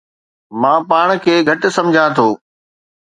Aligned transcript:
مان 0.63 0.77
پاڻ 0.91 1.07
کي 1.27 1.33
گهٽ 1.51 1.63
سمجهان 1.77 2.09
ٿو 2.17 2.27